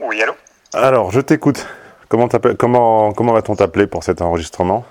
[0.00, 0.32] Oui, allô
[0.72, 1.66] Alors, je t'écoute.
[2.08, 4.84] Comment, comment, comment va-t-on t'appeler pour cet enregistrement?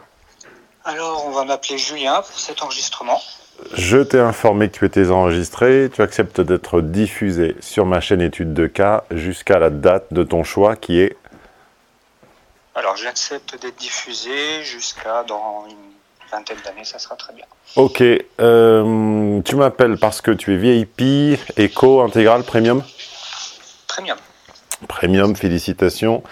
[0.85, 3.19] Alors, on va m'appeler Julien pour cet enregistrement.
[3.73, 5.89] Je t'ai informé que tu étais enregistré.
[5.93, 10.43] Tu acceptes d'être diffusé sur ma chaîne études de cas jusqu'à la date de ton
[10.43, 11.17] choix qui est
[12.75, 15.75] Alors, j'accepte d'être diffusé jusqu'à dans une
[16.31, 17.45] vingtaine d'années, ça sera très bien.
[17.75, 18.03] Ok.
[18.39, 22.83] Euh, tu m'appelles parce que tu es VIP, Eco, Intégral, Premium?
[23.87, 24.17] Premium.
[24.87, 26.23] Premium, félicitations.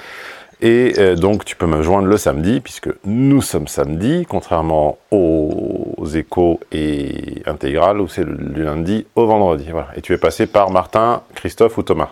[0.60, 6.06] Et euh, donc, tu peux me joindre le samedi, puisque nous sommes samedi, contrairement aux
[6.16, 9.68] échos et intégrales, où c'est le lundi au vendredi.
[9.70, 9.90] Voilà.
[9.96, 12.10] Et tu es passé par Martin, Christophe ou Thomas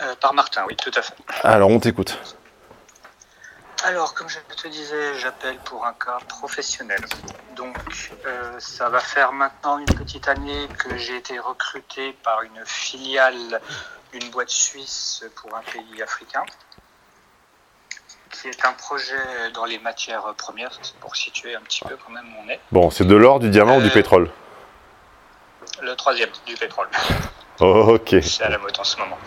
[0.00, 1.14] euh, Par Martin, oui, tout à fait.
[1.42, 2.18] Alors, on t'écoute.
[3.86, 7.00] Alors, comme je te disais, j'appelle pour un cas professionnel.
[7.54, 7.76] Donc,
[8.26, 13.60] euh, ça va faire maintenant une petite année que j'ai été recruté par une filiale
[14.14, 16.44] d'une boîte suisse pour un pays africain,
[18.30, 22.26] qui est un projet dans les matières premières, pour situer un petit peu quand même
[22.26, 22.60] où on est.
[22.70, 24.30] Bon, c'est de l'or, du diamant ou du euh, pétrole?
[25.82, 26.88] Le troisième, du pétrole.
[27.60, 28.16] ok.
[28.22, 29.18] C'est à la mode en ce moment.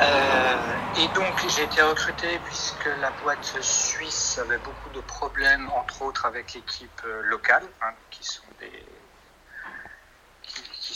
[0.00, 0.56] Euh,
[0.98, 6.26] et donc j'ai été recruté puisque la boîte suisse avait beaucoup de problèmes, entre autres
[6.26, 8.84] avec l'équipe euh, locale, hein, qui sont des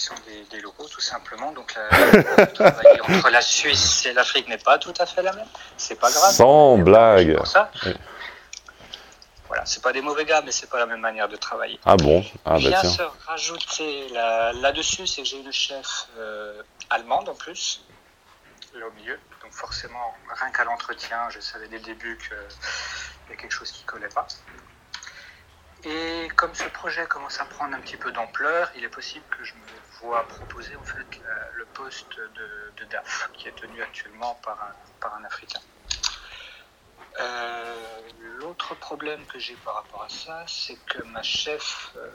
[0.07, 0.15] sont
[0.51, 1.53] des, locaux tout simplement.
[1.53, 1.75] Donc
[3.09, 5.49] entre la Suisse et l'Afrique n'est pas tout à fait la même.
[5.77, 6.33] C'est pas grave.
[6.33, 7.45] Sans blague.
[7.45, 7.71] ça.
[9.49, 11.79] Voilà, c'est pas des mauvais gars, mais c'est pas la même manière de travailler.
[11.85, 12.25] Ah bon?
[12.45, 14.09] Ah, bah, se rajouter
[14.61, 17.85] là-dessus, c'est que j'ai une chef euh, allemande en plus
[18.75, 19.19] là au milieu.
[19.43, 23.71] Donc forcément, rien qu'à l'entretien, je savais dès le début qu'il y a quelque chose
[23.71, 24.27] qui ne collait pas.
[25.87, 29.45] Et comme ce projet commence à prendre un petit peu d'ampleur, il est possible que
[29.45, 31.07] je me vois proposer en fait
[31.55, 35.61] le poste de, DAF, qui est tenu actuellement par un, par un Africain.
[37.21, 38.01] Euh,
[38.41, 41.93] l'autre problème que j'ai par rapport à ça, c'est que ma chef...
[41.97, 42.11] Euh,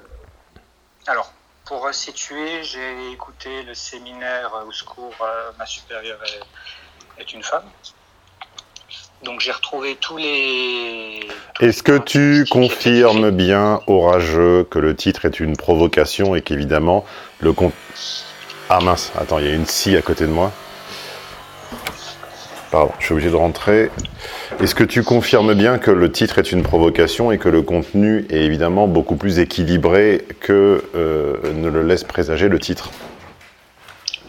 [1.07, 1.31] alors,
[1.65, 6.21] pour resituer, j'ai écouté le séminaire au secours, euh, ma supérieure
[7.17, 7.69] est, une femme.
[9.23, 11.19] Donc j'ai retrouvé tous les...
[11.59, 17.05] Est-ce que tu confirmes bien, orageux, que le titre est une provocation et qu'évidemment
[17.39, 17.73] le compte...
[18.69, 20.51] Ah mince, attends, il y a une scie à côté de moi.
[22.71, 23.91] Pardon, je suis obligé de rentrer.
[24.59, 28.25] Est-ce que tu confirmes bien que le titre est une provocation et que le contenu
[28.29, 32.89] est évidemment beaucoup plus équilibré que euh, ne le laisse présager le titre?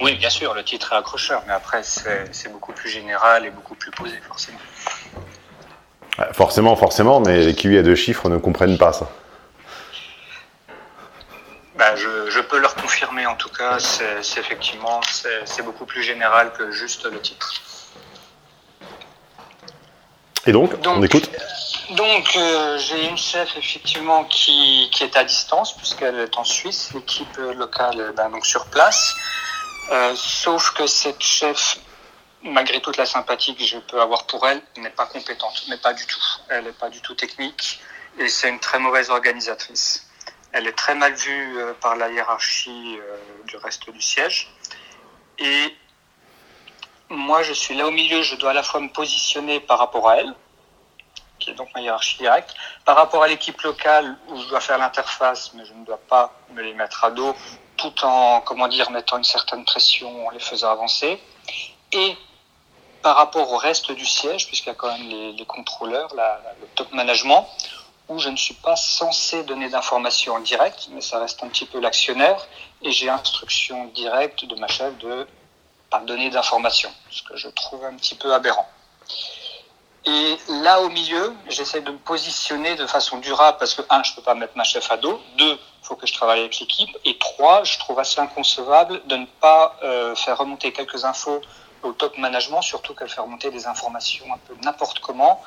[0.03, 3.77] Oui, bien sûr, le titre est accrocheur, mais après c'est beaucoup plus général et beaucoup
[3.77, 4.59] plus posé, forcément.
[6.33, 9.09] Forcément, forcément, mais les kiwis à deux chiffres ne comprennent pas ça.
[11.77, 15.01] Bah, je, je, peux leur confirmer en tout cas, c'est effectivement
[15.45, 17.55] c'est beaucoup plus général que juste le titre.
[20.47, 21.31] Et donc, on écoute
[21.91, 26.91] Donc, euh, j'ai une chef effectivement qui, qui est à distance, puisqu'elle est en Suisse,
[26.93, 29.15] l'équipe locale ben, donc sur place.
[29.91, 31.79] Euh, sauf que cette chef,
[32.43, 35.93] malgré toute la sympathie que je peux avoir pour elle, n'est pas compétente, mais pas
[35.93, 36.23] du tout.
[36.49, 37.81] Elle n'est pas du tout technique
[38.19, 40.09] et c'est une très mauvaise organisatrice.
[40.53, 42.99] Elle est très mal vue euh, par la hiérarchie
[43.47, 44.53] du reste du siège.
[45.39, 45.77] Et
[47.09, 50.09] moi, je suis là au milieu, je dois à la fois me positionner par rapport
[50.09, 50.35] à elle,
[51.39, 52.55] qui est donc ma hiérarchie directe,
[52.85, 56.33] par rapport à l'équipe locale où je dois faire l'interface, mais je ne dois pas
[56.55, 57.35] me les mettre à dos,
[57.83, 61.21] tout en, comment dire, mettant une certaine pression en les faisant avancer,
[61.93, 62.17] et
[63.03, 66.93] par rapport au reste du siège, puisqu'il y a quand même les, contrôleurs, le top
[66.93, 67.49] management,
[68.09, 71.67] où je ne suis pas censé donner d'informations en direct, mais ça reste un petit
[71.67, 72.47] peu l'actionnaire,
[72.83, 75.27] et j'ai instruction directe de ma chef de
[75.91, 78.69] pas donner d'informations, ce que je trouve un petit peu aberrant.
[80.05, 84.15] Et là, au milieu, j'essaie de me positionner de façon durable parce que, un, je
[84.15, 85.21] peux pas mettre ma chef à dos.
[85.37, 86.97] Deux, il faut que je travaille avec l'équipe.
[87.05, 91.41] Et trois, je trouve assez inconcevable de ne pas euh, faire remonter quelques infos
[91.83, 95.43] au top management, surtout qu'elle fait remonter des informations un peu n'importe comment.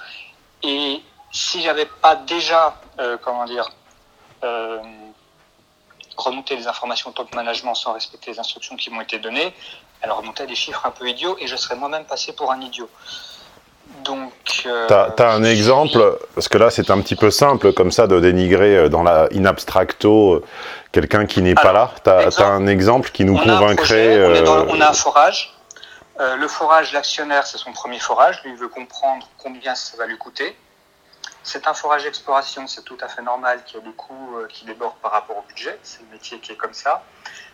[0.62, 1.02] Et
[1.32, 3.70] si j'avais pas déjà, euh, comment dire,
[4.44, 4.82] euh,
[6.18, 9.54] remonter les informations au top management sans respecter les instructions qui m'ont été données,
[10.02, 12.90] elle remontait des chiffres un peu idiots et je serais moi-même passé pour un idiot.
[14.06, 14.64] Donc.
[14.66, 18.08] Euh, T'as as un exemple Parce que là, c'est un petit peu simple comme ça
[18.08, 20.44] de dénigrer euh, dans la in abstracto euh,
[20.92, 21.92] quelqu'un qui n'est pas là.
[22.04, 24.44] T'as as un exemple qui nous convaincrait.
[24.46, 25.54] on, a un forage.
[26.20, 28.42] le forage, l'actionnaire, c'est son premier forage.
[28.44, 30.56] Lui, il veut comprendre combien ça va lui coûter.
[31.44, 34.66] C'est un forage d'exploration, c'est tout à fait normal qu'il y ait des coûts qui
[34.66, 35.78] débordent par rapport au budget.
[35.84, 37.04] C'est le métier qui est comme ça.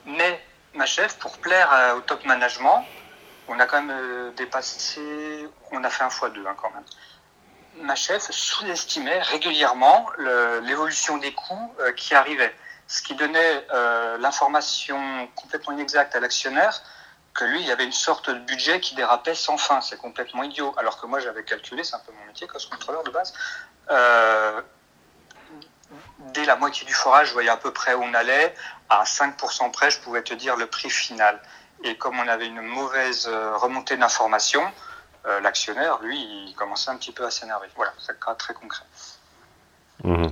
[0.05, 0.39] Mais
[0.73, 2.85] ma chef, pour plaire au top management,
[3.51, 6.85] on a quand même euh, dépassé, on a fait un fois deux hein, quand même.
[7.85, 10.07] Ma chef sous-estimait régulièrement
[10.63, 12.53] l'évolution des coûts euh, qui arrivaient,
[12.87, 14.99] ce qui donnait euh, l'information
[15.35, 16.81] complètement inexacte à l'actionnaire
[17.33, 19.79] que lui, il y avait une sorte de budget qui dérapait sans fin.
[19.79, 20.75] C'est complètement idiot.
[20.77, 23.33] Alors que moi, j'avais calculé, c'est un peu mon métier, comme contrôleur de base.
[26.33, 28.53] dès la moitié du forage, je voyais à peu près où on allait.
[28.89, 31.41] À 5% près, je pouvais te dire le prix final.
[31.83, 34.71] Et comme on avait une mauvaise euh, remontée d'informations,
[35.25, 36.17] euh, l'actionnaire, lui,
[36.47, 37.67] il commençait un petit peu à s'énerver.
[37.75, 38.85] Voilà, c'est un cas très concret.
[40.03, 40.31] Mhm.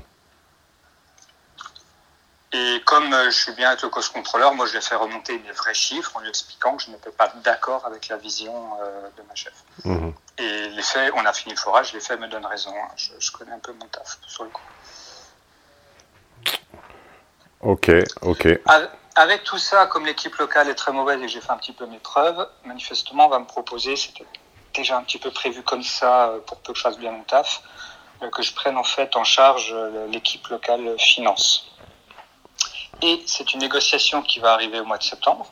[2.52, 5.38] Et comme euh, je suis bien avec le cost contrôleur, moi je l'ai fait remonter
[5.38, 8.72] des vrais chiffres en lui expliquant que je n'étais pas d'accord avec la vision
[9.18, 9.54] de ma chef.
[9.86, 10.14] Mhm.
[10.40, 12.74] Et les faits, on a fini le forage, les faits me donnent raison.
[12.74, 12.88] Hein.
[12.96, 14.64] Je, je, connais un peu mon taf sur le coup.
[17.62, 17.92] Ok,
[18.22, 18.48] ok
[19.20, 21.74] avec tout ça, comme l'équipe locale est très mauvaise et que j'ai fait un petit
[21.74, 24.26] peu mes preuves, manifestement, on va me proposer, c'était
[24.74, 27.24] déjà un petit peu prévu comme ça euh, pour peu que je fasse bien mon
[27.24, 27.62] taf,
[28.22, 31.70] euh, que je prenne en fait en charge euh, l'équipe locale finance.
[33.02, 35.52] Et c'est une négociation qui va arriver au mois de septembre.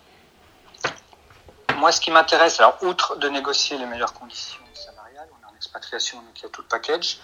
[1.75, 5.55] Moi, ce qui m'intéresse, alors, outre de négocier les meilleures conditions salariales, on est en
[5.57, 7.17] expatriation, donc il y a tout le package,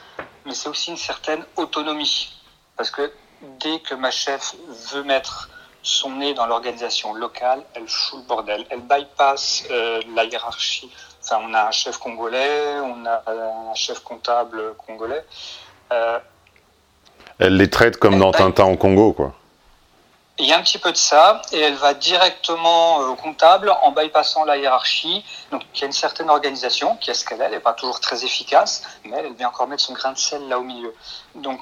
[0.44, 2.34] mais c'est aussi une certaine autonomie.
[2.75, 3.13] Parce que
[3.62, 4.56] dès que ma chef
[4.92, 5.48] veut mettre
[5.84, 8.66] son nez dans l'organisation locale, elle fout le bordel.
[8.70, 10.90] Elle bypass euh, la hiérarchie.
[11.22, 15.24] Enfin, on a un chef congolais, on a un chef comptable congolais.
[15.92, 16.20] Euh,
[17.40, 19.34] elle les traite comme dans Tintin au Congo, quoi.
[20.40, 23.72] Il y a un petit peu de ça, et elle va directement euh, au comptable
[23.84, 25.24] en bypassant la hiérarchie.
[25.52, 27.74] Donc, il y a une certaine organisation qui est ce qu'elle est, elle n'est pas
[27.74, 30.94] toujours très efficace, mais elle vient encore mettre son grain de sel là au milieu.
[31.36, 31.60] Donc,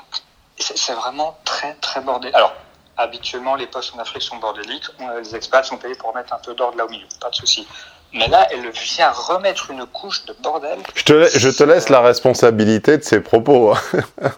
[0.57, 2.31] c'est vraiment très, très bordé.
[2.33, 2.53] Alors,
[2.97, 4.85] habituellement, les postes en Afrique sont bordéliques.
[5.21, 7.67] Les expats sont payés pour remettre un peu d'ordre là au milieu, pas de souci.
[8.13, 10.79] Mais là, elle vient remettre une couche de bordel.
[10.95, 13.71] Je te, je te laisse la responsabilité de ses propos.
[13.71, 13.81] Hein.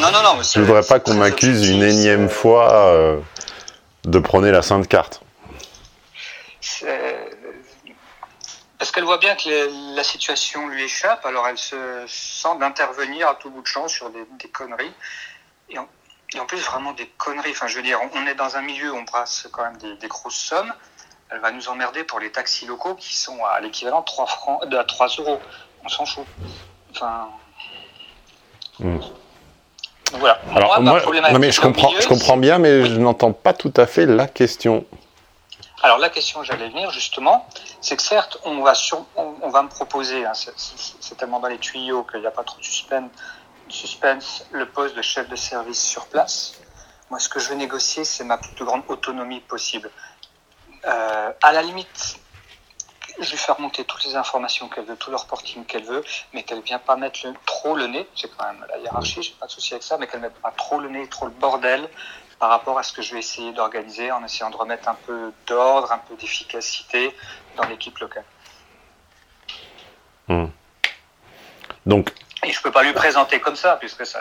[0.00, 0.42] non, non, non.
[0.42, 3.18] Je voudrais pas qu'on m'accuse une énième fois euh,
[4.04, 5.22] de prôner la sainte carte.
[8.78, 11.76] Parce qu'elle voit bien que la situation lui échappe, alors elle se
[12.06, 14.92] sent d'intervenir à tout bout de champ sur des, des conneries.
[15.70, 15.88] Et en,
[16.34, 17.52] et en plus, vraiment des conneries.
[17.52, 20.08] Enfin, je veux dire, on est dans un milieu où on brasse quand même des,
[20.08, 20.72] grosses sommes.
[21.30, 24.68] Elle va nous emmerder pour les taxis locaux qui sont à l'équivalent de 3, francs,
[24.68, 25.40] de 3 euros.
[25.84, 26.26] On s'en fout.
[26.90, 27.28] Enfin.
[28.78, 28.98] Hmm.
[30.12, 30.38] Voilà.
[30.54, 31.00] Alors, moi,
[31.32, 34.26] non, mais je comprends, je comprends bien, mais je n'entends pas tout à fait la
[34.26, 34.84] question.
[35.84, 37.46] Alors la question, j'allais venir justement,
[37.82, 41.58] c'est que certes, on va, sur, on, va me proposer, hein, c'est tellement dans les
[41.58, 43.10] tuyaux qu'il n'y a pas trop de suspense,
[43.68, 46.60] suspense le poste de chef de service sur place.
[47.10, 49.90] Moi, ce que je veux négocier, c'est ma plus grande autonomie possible.
[50.86, 52.18] Euh, à la limite,
[53.18, 56.42] je vais faire monter toutes les informations qu'elle veut, tout le reporting qu'elle veut, mais
[56.42, 59.46] qu'elle ne vient pas mettre trop le nez, c'est quand même la hiérarchie, j'ai pas
[59.46, 61.88] de souci avec ça, mais qu'elle ne mette pas trop le nez, trop le bordel
[62.38, 65.32] par rapport à ce que je vais essayer d'organiser en essayant de remettre un peu
[65.46, 67.14] d'ordre, un peu d'efficacité
[67.56, 68.24] dans l'équipe locale.
[70.28, 70.46] Hmm.
[71.86, 72.12] Donc,
[72.44, 74.20] et je peux pas lui présenter comme ça, puisque ça.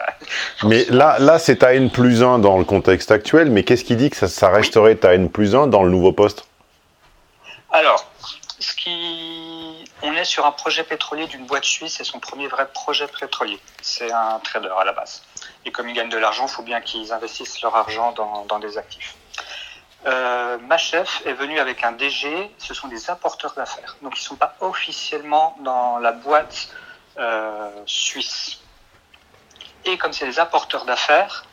[0.64, 3.96] Mais là, là c'est ta N plus 1 dans le contexte actuel, mais qu'est-ce qui
[3.96, 6.46] dit que ça, ça resterait ta N plus 1 dans le nouveau poste?
[7.72, 8.06] Alors,
[8.60, 9.86] ce qui...
[10.02, 13.60] on est sur un projet pétrolier d'une boîte suisse, c'est son premier vrai projet pétrolier.
[13.82, 15.24] C'est un trader à la base.
[15.66, 18.60] Et comme ils gagnent de l'argent, il faut bien qu'ils investissent leur argent dans, dans
[18.60, 19.16] des actifs.
[20.06, 23.96] Euh, ma chef est venue avec un DG, ce sont des apporteurs d'affaires.
[24.02, 26.70] Donc ils ne sont pas officiellement dans la boîte
[27.18, 28.60] euh, suisse.
[29.86, 31.46] Et comme c'est des apporteurs d'affaires,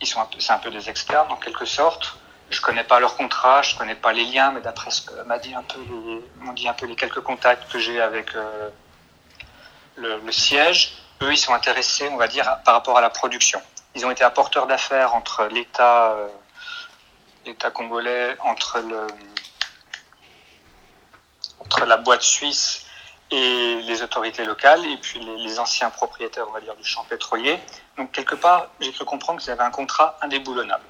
[0.00, 2.16] ils sont c'est un peu des externes en quelque sorte.
[2.50, 5.38] Je connais pas leur contrat, je connais pas les liens, mais d'après ce que m'a
[5.38, 8.70] dit un peu les, dit un peu les quelques contacts que j'ai avec euh,
[9.96, 13.60] le, siège, eux ils sont intéressés, on va dire, par rapport à la production.
[13.94, 16.28] Ils ont été apporteurs d'affaires entre l'État, euh,
[17.46, 19.06] l'État congolais, entre le,
[21.60, 22.83] entre la boîte suisse
[23.34, 27.58] et les autorités locales, et puis les, anciens propriétaires, on va dire, du champ pétrolier.
[27.96, 30.84] Donc, quelque part, j'ai cru comprendre qu'ils avaient un contrat indéboulonnable.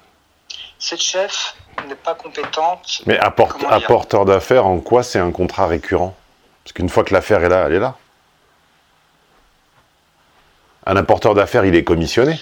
[0.77, 1.55] Cette chef
[1.87, 3.01] n'est pas compétente.
[3.05, 6.15] Mais apporteur d'affaires, en quoi c'est un contrat récurrent?
[6.63, 7.95] Parce qu'une fois que l'affaire est là, elle est là.
[10.85, 12.39] Un apporteur d'affaires, il est commissionné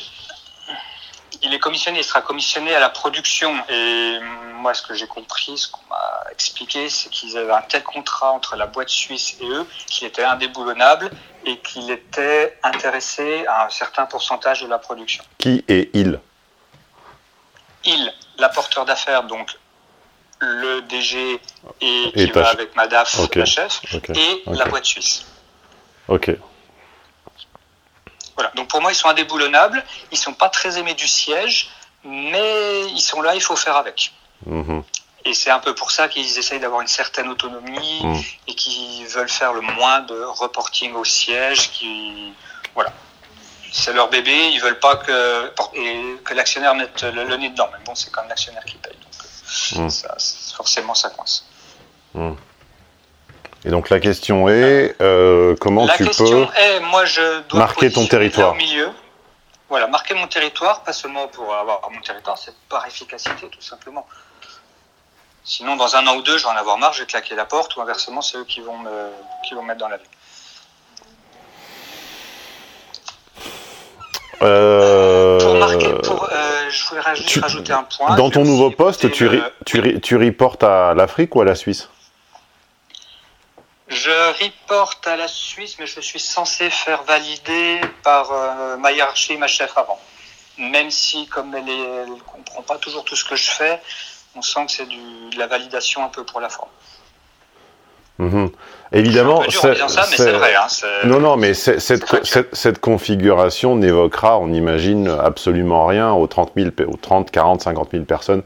[1.53, 3.53] il est commissionné, il sera commissionné à la production.
[3.69, 4.17] Et
[4.55, 8.31] moi, ce que j'ai compris, ce qu'on m'a expliqué, c'est qu'ils avaient un tel contrat
[8.31, 11.11] entre la boîte suisse et eux qu'il était indéboulonnable
[11.45, 15.23] et qu'il était intéressé à un certain pourcentage de la production.
[15.37, 16.19] Qui est il?
[17.85, 19.55] Il, l'apporteur d'affaires, donc
[20.39, 21.39] le DG
[21.81, 23.35] et, Et qui va avec ma DAF, Ok.
[23.35, 23.79] la chef,
[24.15, 25.25] et la boîte suisse.
[26.07, 26.31] Ok.
[28.35, 28.51] Voilà.
[28.55, 29.83] Donc pour moi, ils sont indéboulonnables.
[30.11, 31.69] Ils sont pas très aimés du siège,
[32.03, 34.13] mais ils sont là, il faut faire avec.
[34.45, 34.83] Mhm.
[35.25, 38.19] Et c'est un peu pour ça qu'ils essayent d'avoir une certaine autonomie Mm.
[38.47, 41.71] et qu'ils veulent faire le moins de reporting au siège.
[41.71, 42.33] Qui,
[42.75, 42.91] voilà.
[43.71, 47.69] C'est leur bébé, ils veulent pas que, et que l'actionnaire mette le, le nez dedans.
[47.71, 48.97] Mais bon, c'est quand même l'actionnaire qui paye.
[49.75, 50.15] Donc, ça,
[50.55, 51.47] forcément, ça coince.
[53.65, 56.43] Et donc la question est, euh, comment La tu peux...
[56.57, 58.51] est, moi, je dois marquer ton territoire.
[58.51, 58.89] Au milieu.
[59.69, 64.05] Voilà, marquer mon territoire, pas seulement pour avoir mon territoire, c'est par efficacité, tout simplement.
[65.45, 67.45] Sinon, dans un an ou deux, je vais en avoir marre, je vais claquer la
[67.45, 68.89] porte, ou inversement, c'est eux qui vont me,
[69.47, 70.03] qui vont me mettre dans la vie.
[74.41, 78.15] Euh, Pour marquer, pour, euh, je voudrais juste tu- rajouter un point.
[78.15, 81.89] Dans ton nouveau poste, tu, le- tu, tu reportes à l'Afrique ou à la Suisse?
[83.93, 89.37] Je reporte à la Suisse, mais je suis censé faire valider par euh, ma hiérarchie,
[89.37, 89.99] ma chef avant.
[90.57, 93.79] Même si, comme elle ne comprend pas toujours tout ce que je fais,
[94.35, 96.69] on sent que c'est de la validation un peu pour la forme.
[98.19, 98.51] Mhm.
[98.91, 100.53] Évidemment, C'est ça, mais c'est- vrai.
[100.55, 100.67] Hein,
[101.05, 106.97] Non, non, mais cette, configuration n'évoquera, on imagine, absolument rien aux 30 000, pe- aux
[106.97, 108.43] 30, 40, 50 000 personnes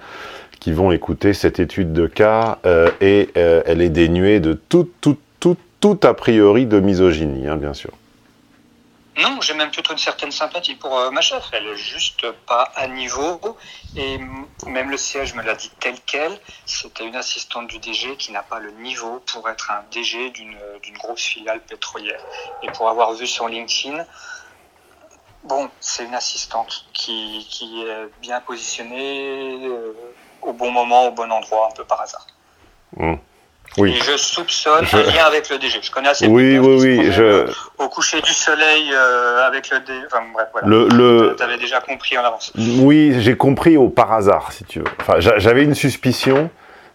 [0.61, 4.89] qui vont écouter cette étude de cas euh, et euh, elle est dénuée de tout,
[5.01, 5.17] tout,
[5.79, 7.91] tout, a priori de misogynie, hein, bien sûr.
[9.17, 11.49] Non, j'ai même plutôt une certaine sympathie pour euh, ma chef.
[11.51, 13.39] Elle est juste pas à niveau.
[13.95, 14.19] Et
[14.67, 16.31] même le siège me l'a dit tel quel.
[16.67, 20.55] C'était une assistante du DG qui n'a pas le niveau pour être un DG d'une
[20.83, 22.21] d'une grosse filiale pétrolière.
[22.61, 24.05] Et pour avoir vu son LinkedIn,
[25.45, 29.93] bon, c'est une assistante qui, qui est bien positionnée euh,
[30.43, 32.27] au bon moment, au bon endroit, un peu par hasard.
[33.77, 33.91] Oui.
[33.95, 35.79] Et je soupçonne Je- un lien avec le DG.
[35.81, 36.95] Je connais assez Oui, de oui, oui.
[36.95, 37.45] promènent, Je,
[37.83, 39.93] au coucher du soleil euh, avec le dé.
[40.07, 40.67] Enfin bref, voilà.
[40.67, 42.51] le, le, Tu avais déjà compris en avance.
[42.79, 44.85] Oui, j'ai compris au par hasard, si tu veux.
[45.01, 46.49] Enfin, j'a- j'avais une suspicion,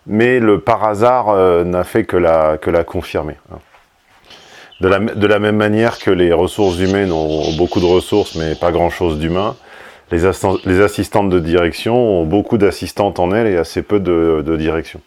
[0.06, 3.36] mais le par hasard euh, n'a fait que la, que la confirmer.
[3.52, 3.58] hein.
[4.80, 8.56] De la, de la même manière que les ressources humaines ont beaucoup de ressources, mais
[8.56, 9.54] pas grand-chose d'humain,
[10.10, 10.26] les
[10.82, 15.00] assistantes de direction ont beaucoup d'assistantes en elles et assez peu de, de direction.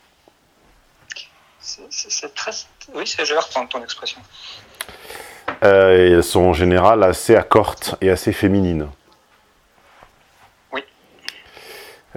[1.95, 2.51] C'est- très.
[2.93, 4.19] Oui, c'est je vais reprendre ton expression.
[5.63, 8.89] Euh, et elles sont en général assez accortes et assez féminines.
[10.73, 10.83] Oui.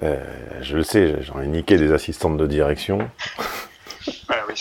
[0.03, 0.17] Euh,
[0.63, 3.09] je le sais, j'en ai niqué des assistantes de direction.
[4.27, 4.55] Voilà, oui,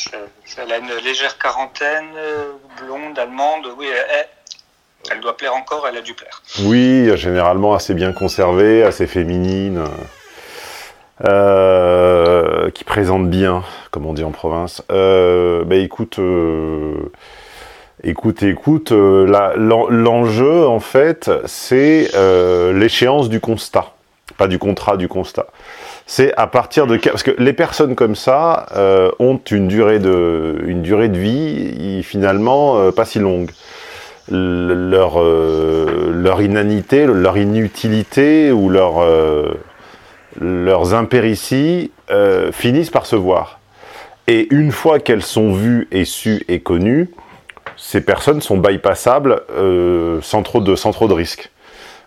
[0.58, 3.66] elle a une légère quarantaine, euh, blonde, allemande.
[3.78, 4.28] Oui, elle, elle-
[5.12, 6.42] elle doit plaire encore, elle a dû plaire.
[6.64, 9.86] Oui, généralement assez bien conservée, assez féminine,
[11.26, 14.84] euh, qui présente bien, comme on dit en province.
[14.92, 16.94] Euh, bah écoute, euh,
[18.04, 23.94] écoute, écoute, euh, la- l'en- l'enjeu en fait, c'est euh, l'échéance du constat,
[24.38, 25.48] pas du contrat, du constat.
[26.06, 30.58] C'est à partir de parce que les personnes comme ça euh, ont une durée de
[30.66, 33.52] une durée de vie finalement euh, pas si longue
[34.30, 39.54] le- leur, euh, leur inanité, leur inutilité ou leur, euh,
[40.40, 43.57] leurs impérities euh, finissent par se voir.
[44.28, 47.10] Et une fois qu'elles sont vues et sues et connues,
[47.78, 51.50] ces personnes sont bypassables euh, sans, trop de, sans trop de risques.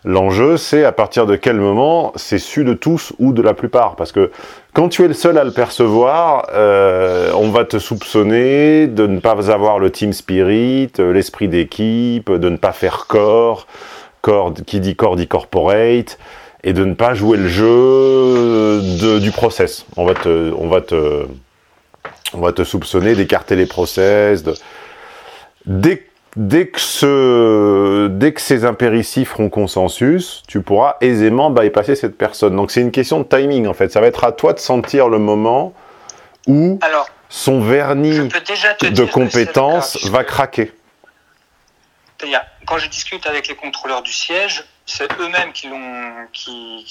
[0.05, 3.97] L'enjeu, c'est à partir de quel moment c'est su de tous ou de la plupart.
[3.97, 4.31] Parce que
[4.73, 9.21] quand tu es le seul à le percevoir, euh, on va te soupçonner de ne
[9.21, 13.67] pas avoir le team spirit, euh, l'esprit d'équipe, de ne pas faire corps,
[14.23, 16.19] corps qui dit corps dit corporate,
[16.65, 19.85] et de ne pas jouer le jeu de- du process.
[19.99, 21.27] On va te, on va te,
[22.33, 24.43] on va te soupçonner d'écarter les process.
[24.43, 24.55] De...
[25.67, 32.17] Dès, dès, que ce, dès que ces impérities feront consensus, tu pourras aisément bypasser cette
[32.17, 32.57] personne.
[32.57, 33.91] Donc c'est une question de timing en fait.
[33.91, 35.75] Ça va être à toi de sentir le moment
[36.47, 40.73] où Alors, son vernis de compétences va craquer.
[42.67, 46.85] Quand je discute avec les contrôleurs du siège, c'est eux-mêmes qui l'ont, qui,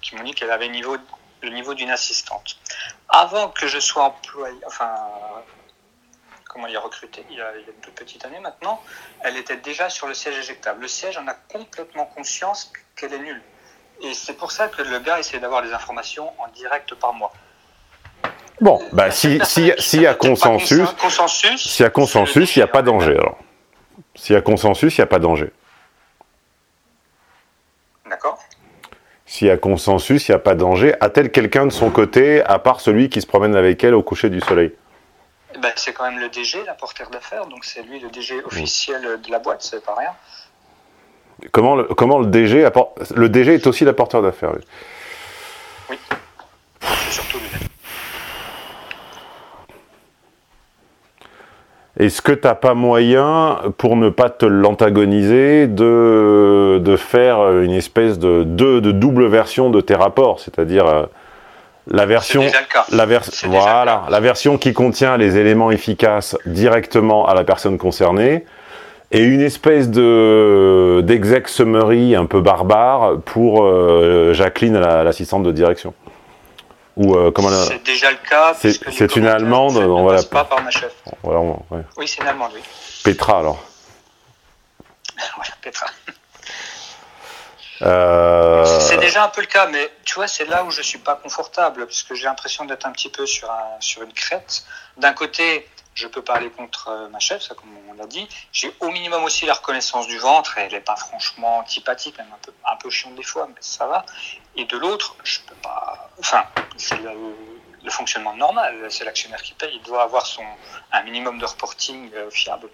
[0.00, 0.96] qui m'ont dit qu'elle avait niveau,
[1.42, 2.58] le niveau d'une assistante.
[3.08, 4.94] Avant que je sois employé, enfin,
[6.48, 8.82] comment dire, recruté, il y, a, il y a une toute petite année maintenant,
[9.20, 10.82] elle était déjà sur le siège éjectable.
[10.82, 13.42] Le siège en a complètement conscience qu'elle est nulle.
[14.02, 17.32] Et c'est pour ça que le gars essaie d'avoir des informations en direct par mois.
[18.60, 22.62] Bon, bah si si s'il y a consensus, consensus, s'il y a consensus, il n'y
[22.62, 23.38] a pas danger alors.
[24.14, 25.52] S'il y a consensus, il n'y a pas danger.
[28.06, 28.38] D'accord.
[29.40, 30.94] S'il y a consensus, il n'y a pas de danger.
[31.00, 34.28] A-t-elle quelqu'un de son côté, à part celui qui se promène avec elle au coucher
[34.28, 34.74] du soleil?
[35.62, 39.30] Ben, C'est quand même le DG, l'apporteur d'affaires, donc c'est lui le DG officiel de
[39.30, 40.10] la boîte, c'est pas rien.
[41.52, 43.12] Comment le, comment le DG apporte...
[43.12, 44.62] Le DG est aussi l'apporteur d'affaires, lui.
[45.88, 45.96] Oui,
[47.08, 47.48] surtout lui.
[52.00, 57.72] Est-ce que tu n'as pas moyen, pour ne pas te l'antagoniser, de, de faire une
[57.72, 61.02] espèce de, de, de double version de tes rapports C'est-à-dire euh,
[61.90, 62.42] la version,
[62.90, 63.06] la,
[63.44, 68.46] voilà, la version qui contient les éléments efficaces directement à la personne concernée,
[69.12, 75.92] et une espèce de d'exec summary un peu barbare pour euh, Jacqueline, l'assistante de direction.
[76.98, 77.30] Euh,
[77.68, 78.54] c'est déjà le cas.
[78.54, 79.76] C'est une Allemande.
[79.76, 80.92] On va pas par ma chef.
[81.22, 81.82] ouais.
[81.96, 82.62] Oui, c'est une Allemande, oui.
[83.04, 83.62] Petra, alors.
[85.36, 85.86] voilà, Petra.
[87.82, 88.80] Euh...
[88.80, 91.14] C'est déjà un peu le cas, mais tu vois, c'est là où je suis pas
[91.14, 94.64] confortable, parce que j'ai l'impression d'être un petit peu sur, un, sur une crête.
[94.98, 98.28] D'un côté, je peux parler contre euh, ma chef, ça comme on l'a dit.
[98.52, 102.38] J'ai au minimum aussi la reconnaissance du ventre, elle n'est pas franchement antipathique, même un
[102.44, 104.04] peu, un peu chiante des fois, mais ça va.
[104.56, 106.10] Et de l'autre, je peux pas.
[106.18, 106.44] Enfin,
[106.76, 110.44] c'est le, fonctionnement normal, c'est l'actionnaire qui paye, il doit avoir son,
[110.92, 112.68] un minimum de reporting euh, fiable.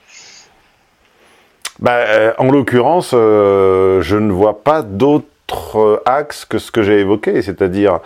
[1.78, 7.40] Bah, euh, en l'occurrence, je ne vois pas d'autre axe que ce que j'ai évoqué,
[7.40, 8.00] c'est-à-dire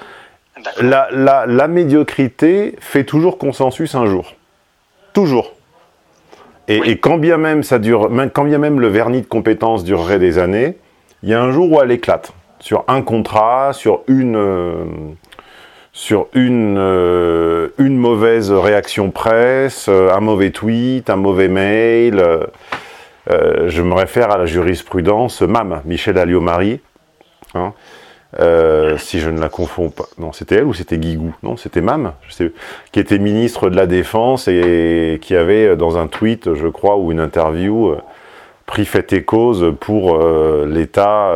[0.81, 4.35] la, la, la médiocrité fait toujours consensus un jour.
[5.13, 5.53] Toujours.
[6.69, 10.39] Et, quand bien même ça dure, quand bien même le vernis de compétences durerait des
[10.39, 10.77] années,
[11.23, 14.85] il y a un jour où elle éclate sur un contrat, sur une, euh,
[15.93, 22.25] sur une, euh, une mauvaise réaction presse, euh, un mauvais tweet, un mauvais mail.
[23.29, 26.81] je me réfère à la jurisprudence MAM, Michel Alliot-Marie.
[27.55, 27.73] Hein,
[28.39, 30.07] euh, si je ne la confonds pas.
[30.19, 32.53] Non, c'était elle ou c'était Guigou Non, c'était Mam, je sais,
[32.93, 36.97] qui était ministre de la Défense et qui avait, euh, dans un tweet, je crois,
[36.97, 37.99] ou une interview, euh,
[38.67, 40.17] pris fait et cause pour
[40.65, 41.35] l'État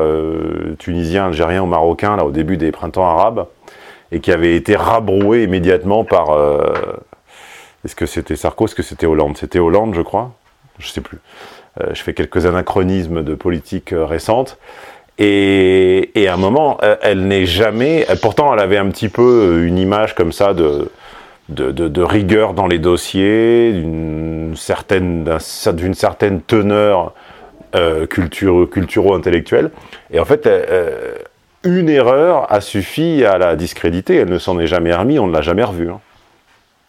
[0.79, 3.49] tunisien, algérien ou marocain, là, au début des printemps arabes,
[4.12, 6.27] et qui avait été rabroué immédiatement par...
[7.85, 9.37] Est-ce que c'était Sarko Est-ce que c'était Hollande?
[9.37, 10.31] C'était Hollande, je crois?
[10.79, 11.18] Je sais plus.
[11.92, 14.57] je fais quelques anachronismes de politique récente.
[15.18, 18.07] Et, et, à un moment, euh, elle n'est jamais.
[18.20, 20.90] Pourtant, elle avait un petit peu euh, une image comme ça de,
[21.48, 25.29] de, de, rigueur dans les dossiers, d'une certaine,
[25.74, 27.12] d'une certaine teneur
[27.74, 29.70] euh, culturo-intellectuelle.
[30.12, 31.14] Et en fait, euh,
[31.64, 34.16] une erreur a suffi à la discréditer.
[34.16, 35.90] Elle ne s'en est jamais remise, on ne l'a jamais revue.
[35.90, 36.00] Hein.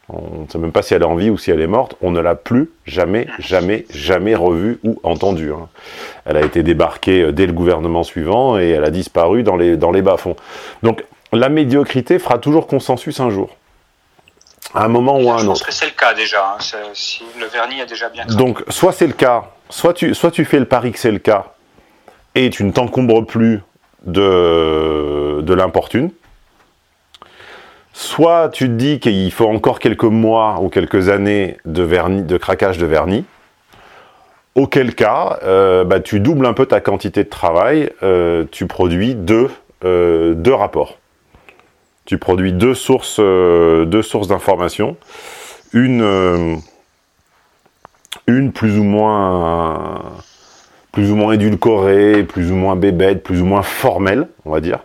[0.09, 1.95] On ne sait même pas si elle est en vie ou si elle est morte.
[2.01, 5.51] On ne l'a plus jamais, jamais, jamais revue ou entendue.
[5.51, 5.67] Hein.
[6.25, 9.77] Elle a été débarquée euh, dès le gouvernement suivant et elle a disparu dans les,
[9.77, 10.35] dans les bas-fonds.
[10.83, 13.49] Donc la médiocrité fera toujours consensus un jour.
[14.75, 15.41] À un moment ou à un autre.
[15.41, 16.55] Je pense que c'est le cas déjà.
[16.55, 16.57] Hein.
[16.93, 18.25] Si le vernis est déjà bien.
[18.25, 21.19] Donc soit c'est le cas, soit tu, soit tu fais le pari que c'est le
[21.19, 21.53] cas
[22.35, 23.61] et tu ne t'encombres plus
[24.05, 26.11] de, de l'importune
[27.97, 32.35] Soit tu te dis qu'il faut encore quelques mois ou quelques années de, vernis, de
[32.35, 33.23] craquage de vernis,
[34.53, 39.15] auquel cas, euh, bah, tu doubles un peu ta quantité de travail, euh, tu produis
[39.15, 39.49] deux,
[39.85, 40.99] euh, deux, rapports.
[42.03, 43.21] Tu produis deux sources,
[44.27, 44.97] d'informations.
[45.71, 46.59] Une,
[48.27, 50.01] une plus ou moins
[50.91, 54.79] plus ou moins édulcorée, plus ou moins bébête, plus ou moins formelle, on va dire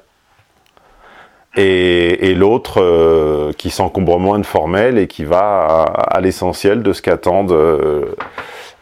[1.57, 7.03] et, l'autre euh, qui s'encombre moins de formel et qui va à, l'essentiel de ce
[7.03, 8.15] qu'attendent euh,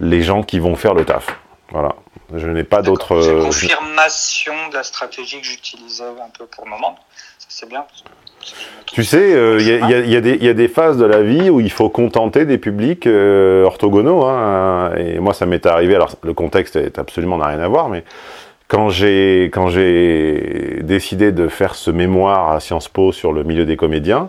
[0.01, 1.37] les gens qui vont faire le taf.
[1.71, 1.95] Voilà.
[2.35, 3.13] Je n'ai pas d'autre.
[3.13, 6.99] Euh, confirmation de la stratégie que j'utilisais un peu pour le moment.
[7.39, 7.85] C'est bien.
[8.87, 12.45] Tu sais, il y, y, a des phases de la vie où il faut contenter
[12.45, 14.25] des publics orthogonaux.
[14.25, 15.95] Hein, et moi, ça m'est arrivé.
[15.95, 18.05] Alors, le contexte est absolument n'a rien à voir, mais
[18.69, 23.65] quand j'ai quand j'ai décidé de faire ce mémoire à Sciences Po sur le milieu
[23.65, 24.29] des comédiens,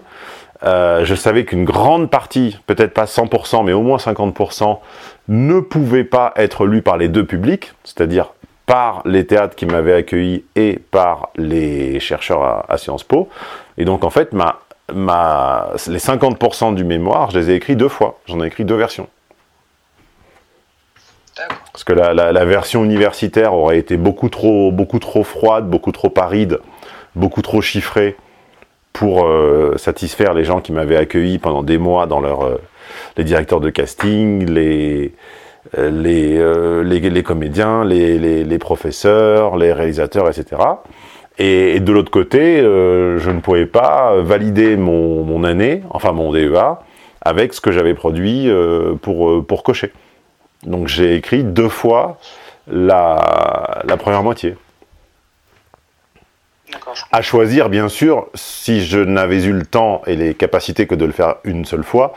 [0.64, 4.80] euh, je savais qu'une grande partie, peut-être pas 100%, mais au moins 50%,
[5.28, 8.34] ne pouvait pas être lu par les deux publics, c'est-à-dire
[8.66, 13.30] par les théâtres qui m'avaient accueilli et par les chercheurs à, Sciences Po.
[13.78, 14.60] Et donc en fait, ma,
[14.94, 18.20] ma, les 50% du mémoire, je les ai écrits deux fois.
[18.26, 19.08] J'en ai écrit deux versions.
[21.72, 26.60] Parce que la, version universitaire aurait été beaucoup trop, beaucoup trop froide, beaucoup trop aride,
[27.16, 28.16] beaucoup trop chiffrée
[28.92, 32.58] pour euh, satisfaire les gens qui m'avaient accueilli pendant des mois dans leur euh,
[33.18, 35.14] les directeurs de casting, les
[35.78, 40.62] euh, les, les, comédiens, les, les, professeurs, les réalisateurs, etc.
[41.38, 46.80] Et, de l'autre côté, je ne pouvais pas valider mon, mon, année, enfin mon DEA,
[47.22, 48.50] avec ce que j'avais produit
[49.02, 49.92] pour, pour cocher.
[50.64, 52.18] Donc j'ai écrit deux fois
[52.68, 54.56] la, la première moitié.
[57.12, 61.06] À choisir, bien sûr, si je n'avais eu le temps et les capacités que de
[61.06, 62.14] le faire une seule fois,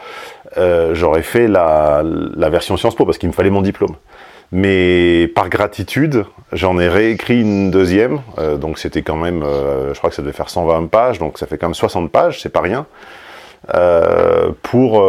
[0.59, 3.97] euh, j'aurais fait la, la, version Sciences Po parce qu'il me fallait mon diplôme.
[4.51, 8.21] Mais par gratitude, j'en ai réécrit une deuxième.
[8.39, 11.39] Euh, donc c'était quand même, euh, je crois que ça devait faire 120 pages, donc
[11.39, 12.87] ça fait quand même 60 pages, c'est pas rien.
[14.63, 15.01] Pour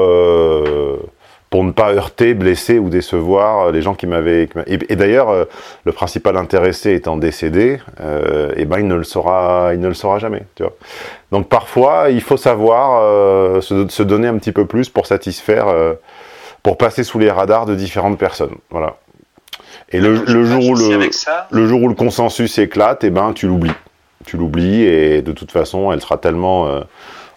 [1.53, 4.49] pour ne pas heurter, blesser ou décevoir les gens qui m'avaient.
[4.65, 5.45] Et, d'ailleurs, euh,
[5.85, 9.87] le principal intéressé étant décédé, euh, et eh ben il ne le saura, il ne
[9.87, 10.41] le saura jamais.
[10.55, 10.73] Tu vois.
[11.31, 15.67] Donc parfois, il faut savoir euh, se, se, donner un petit peu plus pour satisfaire,
[15.67, 15.93] euh,
[16.63, 18.55] pour passer sous les radars de différentes personnes.
[18.71, 18.95] Voilà.
[19.91, 21.07] Et le, le jour où le,
[21.51, 23.77] le jour où le consensus éclate, et eh ben tu l'oublies,
[24.25, 26.81] tu l'oublies et de toute façon, elle sera tellement euh,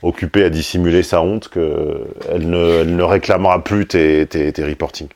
[0.07, 5.09] occupée à dissimuler sa honte qu'elle ne, ne réclamera plus tes, tes, tes reportings.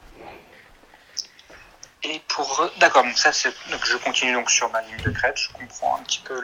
[2.03, 3.53] Et pour d'accord, ça c'est
[3.85, 6.40] je continue donc sur ma ligne de crête, je comprends un petit peu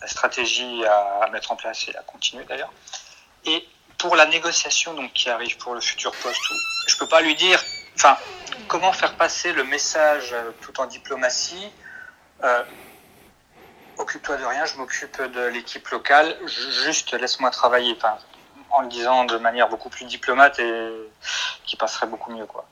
[0.00, 2.72] la stratégie à, mettre en place et à continuer d'ailleurs.
[3.46, 3.66] Et
[3.98, 6.42] pour la négociation donc qui arrive pour le futur poste,
[6.88, 7.62] je peux pas lui dire,
[7.94, 8.18] enfin
[8.68, 11.70] comment faire passer le message tout en diplomatie.
[12.44, 12.62] Euh,
[13.98, 17.96] occupe-toi de rien, je m'occupe de l'équipe locale, juste laisse-moi travailler,
[18.70, 20.90] en le disant de manière beaucoup plus diplomate et
[21.64, 22.46] qui passerait beaucoup mieux.
[22.46, 22.64] Quoi.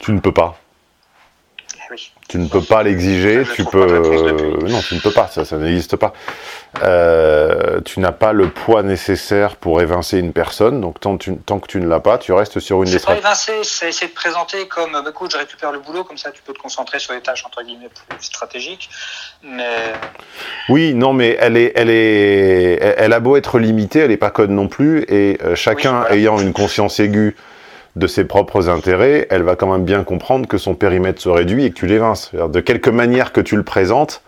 [0.00, 0.56] Tu ne peux pas.
[1.90, 2.12] Oui.
[2.28, 3.86] Tu ne peux pas l'exiger, tu peux.
[3.86, 6.12] Euh, non, tu ne peux pas, ça, ça n'existe pas.
[6.82, 11.60] Euh, tu n'as pas le poids nécessaire pour évincer une personne, donc tant, tu, tant
[11.60, 14.14] que tu ne l'as pas, tu restes sur une C'est pas évincer, c'est essayer de
[14.14, 17.12] présenter comme bah, écoute, je récupère le boulot, comme ça tu peux te concentrer sur
[17.12, 18.90] les tâches entre guillemets plus stratégiques.
[19.42, 19.92] Mais.
[20.68, 24.30] Oui, non, mais elle est, elle est, elle a beau être limitée, elle n'est pas
[24.30, 26.16] code non plus, et euh, chacun oui, voilà.
[26.16, 27.36] ayant une conscience aiguë
[27.96, 31.64] de ses propres intérêts, elle va quand même bien comprendre que son périmètre se réduit
[31.64, 32.32] et que tu l'évinces.
[32.34, 34.22] De quelque manière que tu le présentes,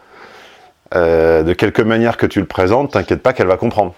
[0.94, 3.94] euh, de quelque manière que tu le présentes, t'inquiète pas qu'elle va comprendre.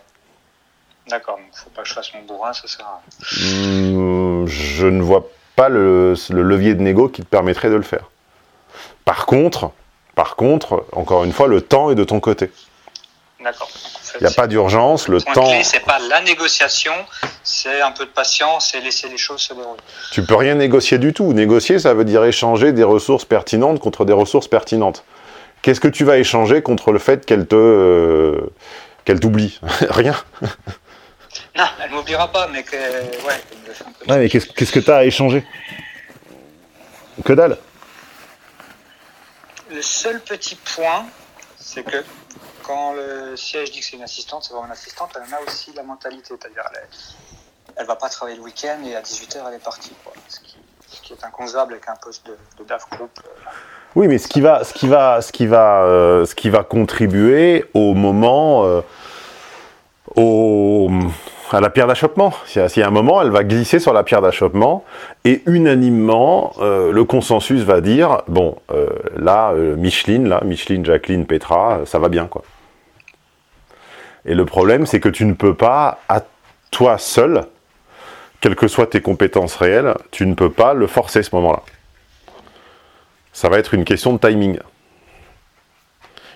[1.08, 3.00] D'accord, faut pas que je fasse mon bourrin, ça sert à
[3.40, 7.82] mmh, Je ne vois pas le, le, levier de négo qui te permettrait de le
[7.82, 8.10] faire.
[9.04, 9.72] Par contre,
[10.14, 12.50] par contre, encore une fois, le temps est de ton côté.
[13.42, 13.70] D'accord.
[14.20, 15.48] Il n'y a pas d'urgence, le, le temps.
[15.48, 16.92] clé, c'est pas la négociation,
[17.44, 19.80] c'est un peu de patience et laisser les choses se dérouler.
[20.12, 21.32] Tu peux rien négocier du tout.
[21.32, 25.04] Négocier, ça veut dire échanger des ressources pertinentes contre des ressources pertinentes.
[25.62, 28.50] Qu'est-ce que tu vas échanger contre le fait qu'elle te euh,
[29.04, 29.60] qu'elle t'oublie?
[29.90, 30.14] Rien.
[31.56, 33.42] Non, elle m'oubliera pas, mais que ouais.
[34.08, 35.44] Ouais, mais qu'est-ce qu'est-ce que tu as à échanger?
[37.24, 37.58] Que dalle?
[39.70, 41.04] Le seul petit point,
[41.58, 41.98] c'est que
[42.68, 45.50] quand le siège dit que c'est une assistante, c'est vraiment une assistante, elle en a
[45.50, 46.86] aussi la mentalité, c'est-à-dire elle,
[47.76, 49.92] elle va pas travailler le week-end et à 18h elle est partie.
[50.28, 53.10] Ce, qui, est inconcevable avec un poste de, de DAF group.
[53.24, 53.30] Euh,
[53.96, 56.62] oui, mais ce qui va, ce qui va, ce qui va, euh, ce qui va
[56.62, 58.82] contribuer au moment, euh,
[60.16, 60.90] au,
[61.50, 62.34] à la pierre d'achoppement.
[62.44, 64.84] S'il y, a un moment, elle va glisser sur la pierre d'achoppement
[65.24, 68.58] et unanimement, le consensus va dire bon,
[69.16, 72.42] là, Micheline, là, Micheline, Jacqueline, Petra, ça va bien, quoi.
[74.28, 76.20] Et le problème, c'est que tu ne peux pas, à
[76.70, 77.42] toi seul,
[78.40, 81.62] quelles que soient tes compétences réelles, tu ne peux pas le forcer ce moment-là
[83.38, 84.58] ça va être une question de timing.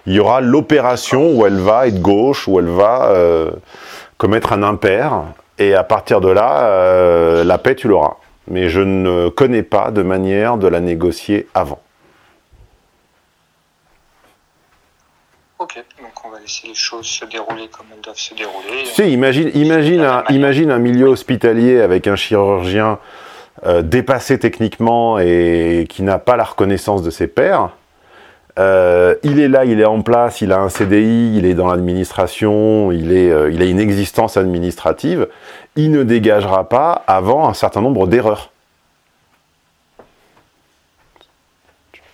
[0.07, 3.51] Il y aura l'opération où elle va être gauche, où elle va euh,
[4.19, 5.25] commettre un impair,
[5.59, 8.19] et à partir de là, euh, la paix, tu l'auras.
[8.47, 11.82] Mais je ne connais pas de manière de la négocier avant.
[15.63, 18.83] Ok, donc on va laisser les choses se dérouler comme elles doivent se dérouler.
[18.85, 22.99] Tu sais, imagine, imagine, un, imagine un milieu hospitalier avec un chirurgien
[23.65, 27.71] euh, dépassé techniquement et qui n'a pas la reconnaissance de ses pairs.
[28.59, 31.69] Euh, il est là, il est en place, il a un CDI, il est dans
[31.69, 35.29] l'administration, il, est, euh, il a une existence administrative.
[35.77, 38.52] Il ne dégagera pas avant un certain nombre d'erreurs.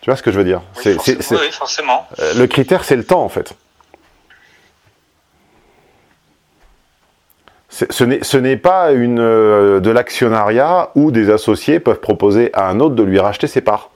[0.09, 1.41] Tu vois ce que je veux dire oui, forcément.
[1.43, 2.09] oui, forcément.
[2.19, 3.53] Le critère, c'est le temps, en fait.
[7.69, 12.95] Ce n'est pas une, euh, de l'actionnariat où des associés peuvent proposer à un autre
[12.95, 13.91] de lui racheter ses parts.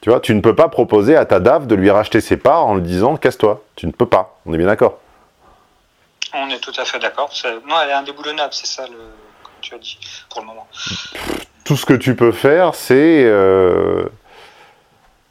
[0.00, 2.66] Tu vois, tu ne peux pas proposer à ta DAF de lui racheter ses parts
[2.66, 3.62] en lui disant casse-toi.
[3.74, 4.38] Tu ne peux pas.
[4.46, 5.00] On est bien d'accord.
[6.32, 7.30] On est tout à fait d'accord.
[7.68, 8.96] Non, elle est indéboulonnable, c'est ça, le,
[9.42, 9.98] comme tu as dit,
[10.30, 10.66] pour le moment.
[11.66, 14.06] Tout ce que tu peux faire, c'est, euh,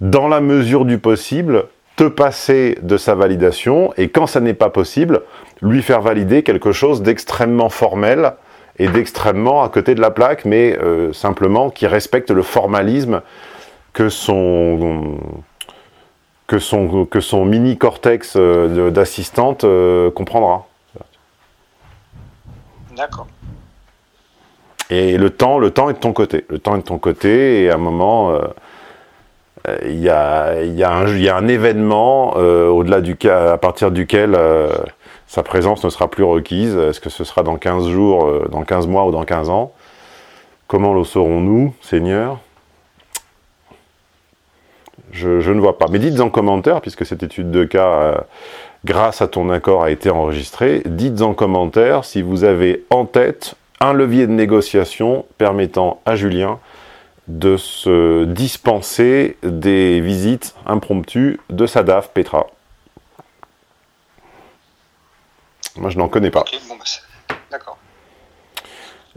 [0.01, 4.69] dans la mesure du possible, te passer de sa validation et quand ça n'est pas
[4.69, 5.21] possible,
[5.61, 8.33] lui faire valider quelque chose d'extrêmement formel
[8.77, 13.21] et d'extrêmement à côté de la plaque, mais euh, simplement qui respecte le formalisme
[13.93, 15.17] que son,
[16.47, 20.67] que son, que son mini cortex euh, d'assistante euh, comprendra.
[22.97, 23.27] D'accord.
[24.89, 26.45] Et le temps, le temps est de ton côté.
[26.49, 28.37] Le temps est de ton côté et à un moment,
[29.83, 30.51] il y, a,
[31.35, 34.35] un événement au-delà du à partir duquel
[35.27, 36.77] sa présence ne sera plus requise.
[36.77, 39.73] Est-ce que ce sera dans 15 jours, euh, dans 15 mois ou dans 15 ans?
[40.67, 42.39] Comment le saurons-nous, Seigneur?
[45.11, 45.87] Je, ne vois pas.
[45.89, 48.17] Mais dites en commentaire, puisque cette étude de cas, euh,
[48.83, 53.55] grâce à ton accord, a été enregistrée, dites en commentaire si vous avez en tête
[53.79, 56.59] un levier de négociation permettant à Julien
[57.27, 62.47] de se dispenser des visites impromptues de sa DAF Petra.
[65.77, 66.45] Moi, je n'en connais pas.
[66.69, 67.77] Bah, d'accord.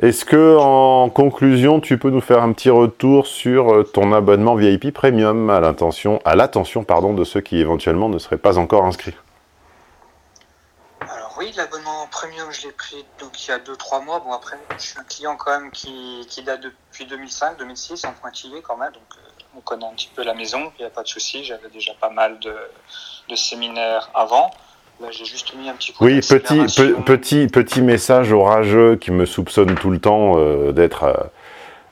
[0.01, 4.55] Est-ce que, en conclusion, tu peux nous faire un petit retour sur euh, ton abonnement
[4.55, 8.85] VIP Premium à l'intention, à l'attention, pardon, de ceux qui éventuellement ne seraient pas encore
[8.85, 9.15] inscrits?
[11.39, 14.21] Oui, l'abonnement Premium, je l'ai pris donc il y a 2-3 mois.
[14.21, 18.61] Bon après, je suis un client quand même qui, qui date depuis 2005-2006 en pointillé
[18.63, 20.73] quand même, donc euh, on connaît un petit peu la maison.
[20.79, 21.45] Il n'y a pas de souci.
[21.45, 22.55] J'avais déjà pas mal de,
[23.29, 24.51] de séminaires avant
[25.11, 26.67] j'ai juste mis un petit coup Oui, petit,
[27.05, 31.15] petit, petit message orageux qui me soupçonne tout le temps euh, d'être euh,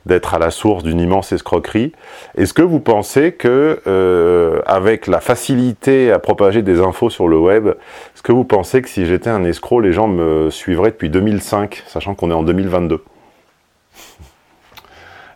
[0.07, 1.93] d'être à la source d'une immense escroquerie.
[2.37, 7.37] Est-ce que vous pensez que, euh, avec la facilité à propager des infos sur le
[7.37, 11.11] web, est-ce que vous pensez que si j'étais un escroc, les gens me suivraient depuis
[11.11, 13.05] 2005, sachant qu'on est en 2022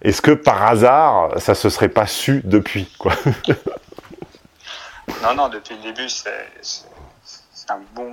[0.03, 2.97] Est-ce que par hasard, ça se serait pas su depuis
[5.23, 6.31] Non, non, depuis le début, c'est
[7.69, 8.09] un bon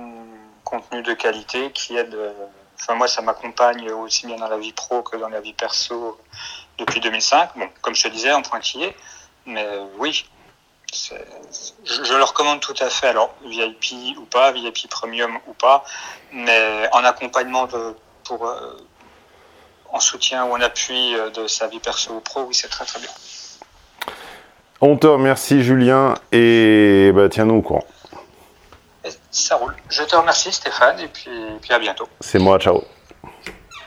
[0.64, 2.16] contenu de qualité qui aide.
[2.78, 5.52] Euh, enfin, moi, ça m'accompagne aussi bien dans la vie pro que dans la vie
[5.52, 6.18] perso
[6.78, 7.50] depuis 2005.
[7.56, 8.94] Bon, comme je te disais, en pointillé.
[9.46, 10.26] Mais euh, oui,
[10.92, 13.08] je, le recommande tout à fait.
[13.08, 15.84] Alors, VIP ou pas, VIP Premium ou pas,
[16.32, 18.76] mais en accompagnement de, pour, euh,
[19.90, 23.00] en soutien ou en appui de sa vie perso ou pro, oui, c'est très très
[23.00, 23.10] bien.
[24.80, 27.84] On te remercie, Julien, et bah, tiens-nous au courant.
[29.38, 29.74] Ça roule.
[29.88, 32.08] Je te remercie Stéphane et puis, puis à bientôt.
[32.20, 32.82] C'est moi, ciao.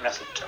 [0.01, 0.47] Merci, ciao.